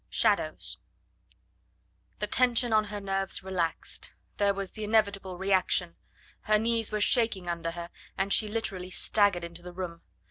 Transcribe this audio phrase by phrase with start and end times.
[0.09, 0.79] SHADOWS
[2.17, 5.95] The tension on her nerves relaxed; there was the inevitable reaction.
[6.45, 10.01] Her knees were shaking under her, and she literally staggered into the room.